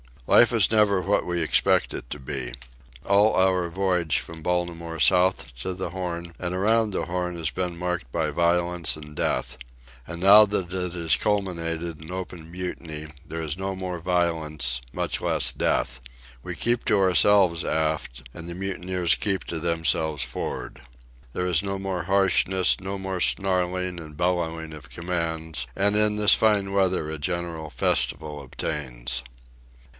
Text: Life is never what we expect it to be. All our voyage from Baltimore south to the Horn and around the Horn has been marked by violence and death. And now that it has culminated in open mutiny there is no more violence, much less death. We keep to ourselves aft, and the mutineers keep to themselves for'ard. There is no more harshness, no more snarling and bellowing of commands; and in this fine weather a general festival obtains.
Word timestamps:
Life 0.25 0.53
is 0.53 0.71
never 0.71 1.01
what 1.01 1.25
we 1.27 1.41
expect 1.41 1.93
it 1.93 2.09
to 2.09 2.17
be. 2.19 2.53
All 3.05 3.35
our 3.35 3.69
voyage 3.69 4.17
from 4.19 4.41
Baltimore 4.41 4.97
south 4.99 5.53
to 5.59 5.73
the 5.75 5.89
Horn 5.91 6.33
and 6.39 6.55
around 6.55 6.89
the 6.91 7.05
Horn 7.05 7.35
has 7.37 7.51
been 7.51 7.77
marked 7.77 8.11
by 8.13 8.31
violence 8.31 8.95
and 8.95 9.13
death. 9.15 9.57
And 10.07 10.21
now 10.21 10.45
that 10.45 10.71
it 10.73 10.93
has 10.93 11.17
culminated 11.17 12.01
in 12.01 12.11
open 12.11 12.49
mutiny 12.49 13.09
there 13.27 13.43
is 13.43 13.57
no 13.59 13.75
more 13.75 13.99
violence, 13.99 14.81
much 14.93 15.19
less 15.21 15.51
death. 15.51 15.99
We 16.41 16.55
keep 16.55 16.83
to 16.85 16.97
ourselves 16.99 17.65
aft, 17.65 18.27
and 18.33 18.47
the 18.47 18.55
mutineers 18.55 19.13
keep 19.15 19.43
to 19.45 19.59
themselves 19.59 20.23
for'ard. 20.23 20.81
There 21.33 21.45
is 21.45 21.61
no 21.61 21.77
more 21.77 22.03
harshness, 22.03 22.79
no 22.79 22.97
more 22.97 23.19
snarling 23.19 23.99
and 23.99 24.15
bellowing 24.17 24.73
of 24.73 24.89
commands; 24.89 25.67
and 25.75 25.95
in 25.95 26.15
this 26.15 26.33
fine 26.35 26.71
weather 26.71 27.11
a 27.11 27.19
general 27.19 27.69
festival 27.69 28.41
obtains. 28.41 29.21